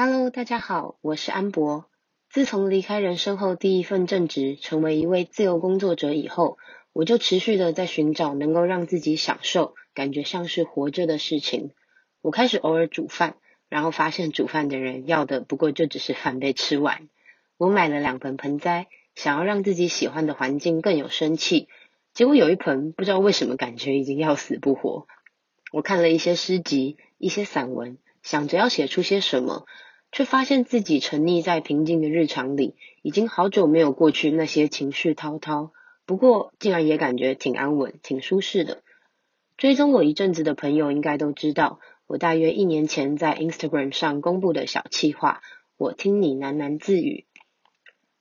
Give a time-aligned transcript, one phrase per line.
[0.00, 1.90] Hello，大家好，我是安博。
[2.30, 6.56] 自从离开人生后第一份正职，成为一位自由工作者以后，
[6.92, 11.72] 我就持续的在寻找能够让自己享受、感觉像是活着的事情。
[12.22, 13.38] 我开始偶尔煮饭，
[13.68, 17.08] 然后发现煮饭的人要的不过就只是饭被吃完。
[17.56, 18.86] 我买了两盆盆栽，
[19.16, 21.66] 想要让自己喜欢的环境更有生气。
[22.14, 25.08] 结果有一盆不知道为什么感觉已经要死不活。
[25.72, 29.66] 我看了一些诗集、一些散文，想着要写出些什么。
[30.10, 35.72] 却发现自己沉溺在平静的日常里，已经好久没有过去那些情绪滔滔。
[36.06, 38.82] 不过，竟然也感觉挺安稳、挺舒适的。
[39.56, 45.42] 追踪我一阵子的朋友应该都知道，我大约一年前在 Instagram 上公布的小企划，
[45.76, 47.26] 我听你喃喃自语。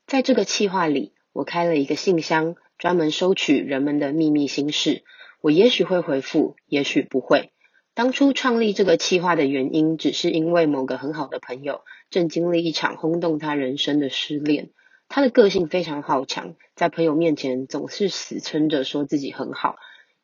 [0.05, 5.03] 在这个企划里，我开了一个信箱，专门收取人们的秘密心事。
[5.39, 7.51] 我也许会回复，也许不会。
[7.97, 11.81] 当初创立这个企划的原因，只是因为某个很好的朋友
[12.11, 14.69] 正经历一场轰动他人生的失恋。
[15.09, 19.77] 他的个性非常好强，在朋友面前总是死撑着说自己很好。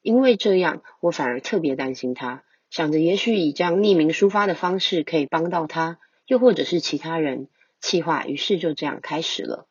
[0.04, 7.48] 因为这样，我反而特别担心他，想着也许以这样匿名抒发的方式可以帮到他，又或者是其他人。
[7.82, 9.66] 企划于是就这样开始了。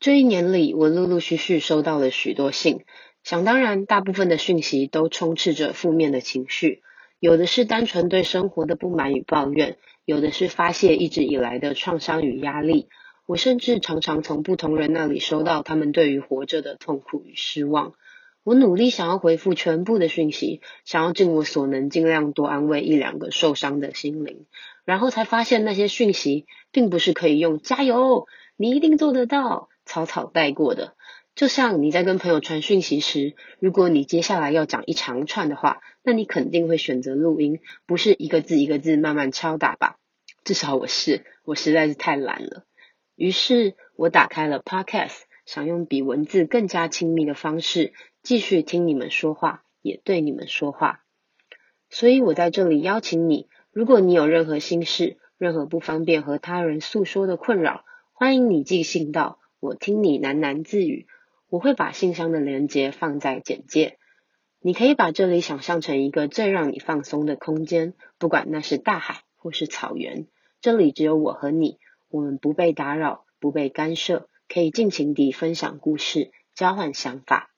[0.00, 2.86] 这一年里，我陆陆续续收到了许多信，
[3.22, 6.80] 想当然，大部分的讯息都充斥着负面的情绪。
[7.24, 12.86] 有的是单纯对生活的不满与抱怨，有的是发泄一直以来的创伤与压力。
[13.24, 17.94] 我甚至常常从不同人那里收到他们对于活着的痛苦与失望。
[18.42, 24.44] 我努力想要回复全部的讯息，想要尽我所能尽量多安慰一两个受伤的心灵，
[24.84, 28.26] 然后才发现那些讯息并不是可以用“加油，
[28.58, 30.92] 你一定做得到”草草带过的。
[31.34, 39.96] 就像你在跟朋友传讯息时，如果你接下来要讲一长串的话，那你肯定会选择录音，不是一个字一个字慢慢敲打吧？
[40.44, 42.64] 至少我是，我实在是太懒了。
[43.16, 51.00] 于是我打开了 Podcast，想用比文字更加亲密的方式继续听你们说话，也对你们说话。
[51.90, 61.08] 所以我在这里邀请你，如果你有任何心事，任何不方便和他人诉说的困扰，欢迎你寄信到我听你喃喃自语。
[61.54, 63.96] 我会把信箱的连接放在简介，
[64.58, 70.26] 你可以把这里想象成一个最让你放松的空间，不管那是大海或是草原，
[70.60, 71.78] 这里只有我和你，
[72.08, 77.52] 我们不被打扰，不被干涉，可以尽情地分享故事，交换想法。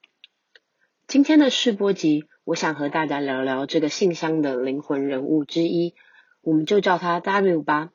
[1.07, 5.95] 今天的试播集，我想和大家聊聊这个信箱的灵魂人物之一，
[6.41, 7.89] 我们就叫她 W 吧。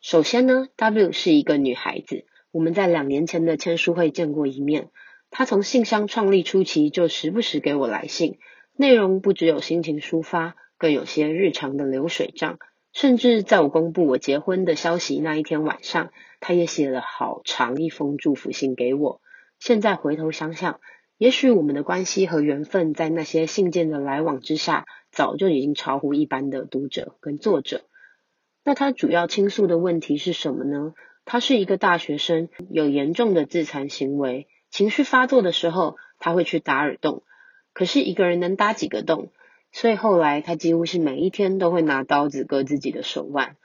[0.00, 4.88] 首先呢，W 是一个女孩子，我们在两年前的签书会见过一面。
[5.30, 8.38] 他从信箱创立初期就时不时给我来信，
[8.76, 12.58] 内容不只有心情抒发，更有些日常的流水账。
[12.92, 19.20] 甚至在我公布我结婚的消息那一天晚上，他也写了好长一封祝福信给我。
[19.60, 20.80] 现在回头想想，
[21.18, 27.82] 也许我们的关系和缘分在那些信件的来往之下，早就已经超乎一般的读者跟作者。
[28.64, 30.94] 那他主要倾诉的问题是什么呢？
[31.24, 34.48] 他是一个大学生，有严重的自残行为。
[34.70, 37.22] 情绪发作的时候，他会去打耳洞，
[37.72, 39.30] 可是一个人能打几个洞？
[39.72, 43.56] 所以后来他几乎是每一天都会拿刀子割自己的手腕。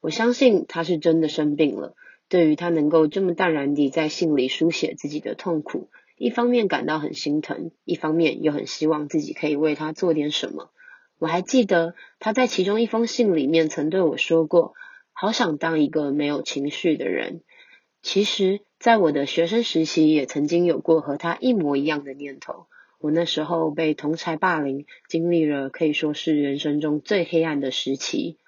[0.00, 1.94] 我相信他是真的生病了。
[2.28, 10.70] 对于他能够这么淡然地在信里书写自己的痛苦，一方面感到很心疼，一方面又很希望自己可以为他做点什么。
[11.18, 14.74] 我还记得他在其中一封信里面曾对我说过
[15.12, 17.42] ：“好想当一个没有情绪的人。”
[18.02, 18.60] 其实。
[18.80, 22.64] 在我的学生时期，也曾经有过和他一模一样的念头。
[22.98, 28.38] 我那时候被同才霸凌，经历了可以说是人生中最黑暗的时期。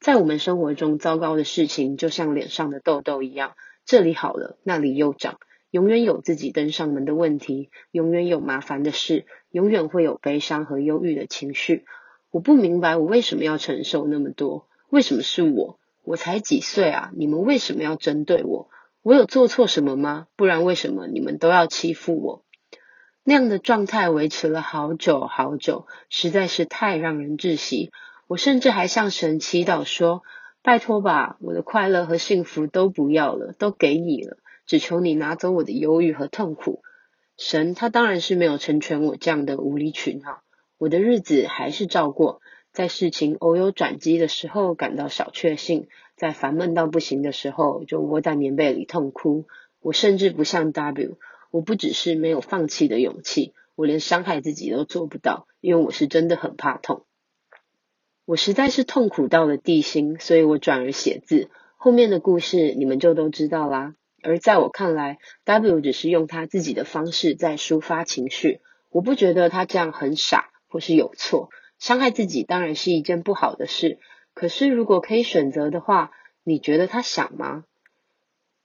[0.00, 5.38] 在我们生活中，糟糕的事情就像脸上的痘痘一样，这里好了，那里又长。
[5.70, 11.84] 永远有自己登上门的问题，永远有麻烦的事，永远会有悲伤和忧郁的情绪。
[12.30, 14.66] 我不明白，我为什么要承受那么多？
[14.88, 15.78] 为什么是我？
[16.04, 17.10] 我才几岁啊！
[17.14, 18.70] 你们为什么要针对我？
[19.08, 20.26] 我有做错什么吗？
[20.36, 22.44] 不然为什么你们都要欺负我？
[23.24, 27.90] 那样的状态维持了好久好久，实在是太让人窒息。
[28.26, 30.24] 我甚至还向神祈祷说
[30.62, 36.82] ：“拜托吧，我的快乐和幸福都不要了，都给你了，只求你拿走我的忧郁和痛苦。”
[37.38, 40.42] 神他当然是没有成全我这样的无理取闹，
[40.76, 42.42] 我的日子还是照过。
[42.72, 45.86] 在事情偶有转机的时候，感到小确幸；
[46.18, 49.46] 在烦闷到不行的时候，就窝在棉被里痛哭。
[49.80, 51.16] 我甚至不像 W，
[51.52, 57.04] 我不只是没有放弃的勇气，我连伤害自己都做不到，因为我是真的很怕痛。
[58.24, 61.48] 我实在是痛苦到了地心，所以我转而写字。
[61.76, 63.94] 后面的故事你们就都知道啦。
[64.20, 68.60] 而在我看来，W 只是用他自己的方式在抒发情绪。
[68.90, 71.50] 我不觉得他这样很傻或是有错。
[71.78, 74.00] 伤害自己当然是一件不好的事。
[74.38, 76.12] 可是如果可以选择的话，
[76.44, 77.64] 你觉得他想吗？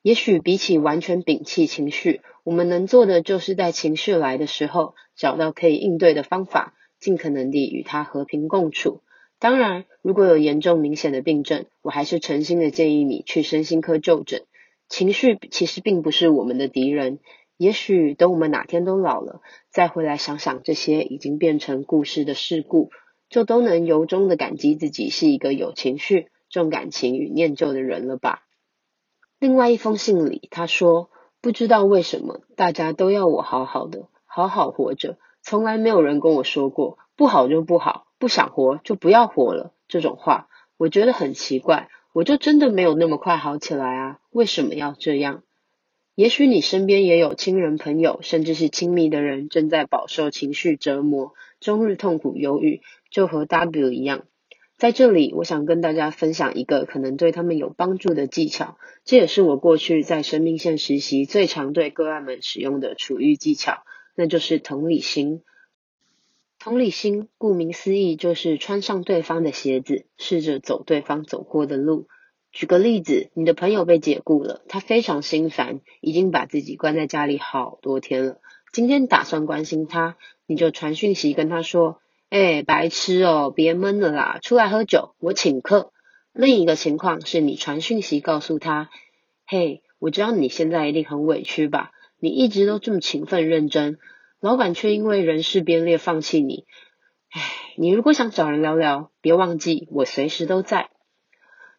[0.04, 9.02] 也许比起完全摒弃情绪，我们能做的就是在情绪来的时候，找到可以应对的方法，尽可能地与它和平共处。
[9.40, 14.44] 当然，如果有严重明显的病症，我还是诚心的建议你去身心科就诊。
[14.90, 17.18] 情绪其实并不是我们的敌人。
[17.58, 19.42] 也许等我们哪天都老了，
[19.72, 22.92] 再回来想想这些已经变成故事的事故，
[23.34, 28.44] 就都能由衷的感激自己是一个有情绪、重感情与念旧的人了吧。
[29.40, 31.10] 另外一封信里，他说
[31.42, 40.48] ：“不知道为什么大家都要我好好的，好好活着，从来没有人跟我说过不好就不好。”不想活就不要活了，这种话
[40.78, 41.90] 我觉得很奇怪。
[42.14, 44.20] 我就真的没有那么快好起来啊？
[44.30, 45.42] 为什么要这样？
[46.15, 54.25] 也许你身边也有亲人朋友，甚至是亲密的人正在饱受情绪折磨，终日痛苦忧郁，就和 W 一样。
[54.77, 63.83] 在这里，我想跟大家分享一个可能对他们有帮助的技巧，这也是我过去在生命线实习最常对个案们使用的处遇技巧，
[64.15, 65.42] 那就是同理心。
[66.60, 72.07] 同理心，顾名思义，就是穿上对方的鞋子，试着走对方走过的路。
[72.54, 78.38] 举个例子，你的朋友被解雇了，他非常心烦，已经把自己关在家里好多天了。
[78.72, 85.92] 今天打算关心他，你就传讯息跟他说：“哎，白痴哦，别闷了啦，出来喝酒，我请客。”
[86.32, 88.92] 另一个情况是你传讯息告诉他
[89.48, 91.92] ：“嘿，我知道你现在一定很委屈吧？
[92.20, 93.98] 你一直都这么勤奋认真。”
[94.40, 96.66] 老板却因为人事编列放弃你，
[97.32, 97.42] 唉，
[97.78, 100.90] 你如果想找人聊聊，别忘记我随时都在。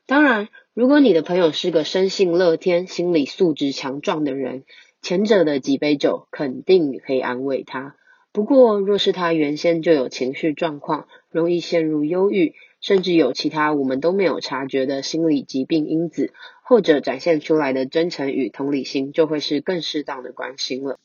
[0.07, 4.65] 当然，如果你的朋友是个生性乐天、心理素质强壮的人，
[5.03, 7.95] 前者的几杯酒肯定可以安慰他。
[8.33, 16.33] 不过，若是他原先就有情绪状况，容易陷入忧郁，甚至有其他我们都没有察觉的心理疾病因子，
[16.65, 20.99] 后者展现出来的真诚与同理心，就会是更适当的关心了。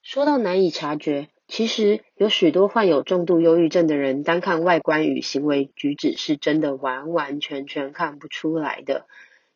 [0.00, 9.04] 说到难以察觉，其实有许多患有重度忧郁症的人，单看外观与行为举止，是真的完完全全看不出来的。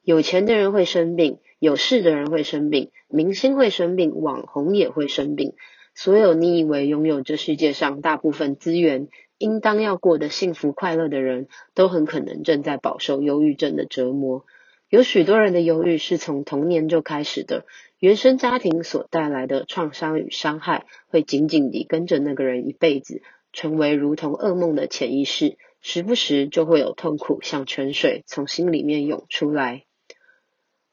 [0.03, 5.55] 有钱的人会生病，有势的人会生病，明星会生病，网红也会生病。
[5.95, 9.09] 所有你以为拥有这世界上大部分资源，
[9.39, 14.45] 应当要过得幸福快乐的人，都很可能正在饱受忧郁症的折磨。
[14.89, 17.67] 有许多人的忧郁是从童年就开始的。
[17.99, 23.23] 原生家庭所带来的创伤与伤害，会紧紧地跟着那个人一辈子，
[23.53, 29.85] 成为如同噩梦的潜意识，时不时就会有痛苦像泉水从心里面涌出来。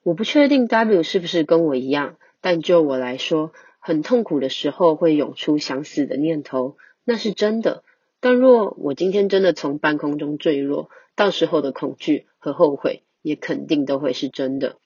[0.01, 7.83] 我不确定 W 是不是跟我一样，但就我来说，很痛苦的时候会涌出想死的念头，那是真的。
[8.21, 14.77] 但若我今天真的从半空中坠落，到时候的恐惧和后悔也肯定都会是真的。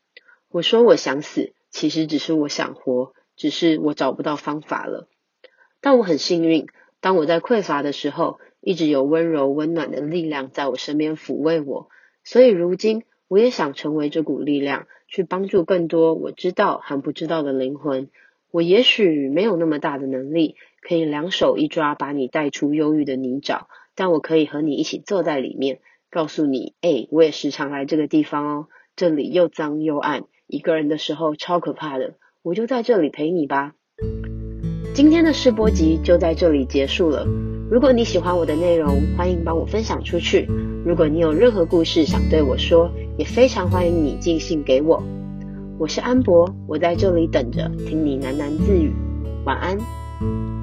[0.47, 1.53] 我说我想死。
[1.69, 5.09] 其实只是我想活，只是我找不到方法了。
[5.81, 6.65] 但我很幸运，
[7.01, 11.89] 当我在匮乏的时候，一直有温柔温暖的力量在我身边抚慰我。
[12.23, 18.09] 所以如今，我也想成为这股力量，去帮助更多我知道还不知道的灵魂。
[18.49, 30.23] 我也许没有那么大的能力，可以两手一抓把你带出忧郁的泥沼，但我可以和你一起坐在里面，告诉你：哎，我也时常来这个地方哦，这里又脏又暗。
[30.47, 33.73] 一个人的时候超可怕的，我就在这里陪你吧。
[34.93, 37.27] 今天的试播集就在这里结束了。
[37.69, 40.47] 如果你喜欢我的内容，欢迎帮我分享出去。
[40.85, 45.03] 如果你有任何故事想对我说，也非常欢迎你寄信给我。
[45.77, 48.93] 我是安博，我在这里等着听你喃喃自语。
[49.45, 50.56] 晚安。